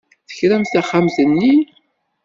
[0.29, 1.55] Tekram taxxamt-nni?